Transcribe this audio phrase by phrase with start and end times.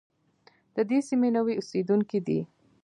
[0.75, 2.39] د دې سیمې نوي اوسېدونکي دي.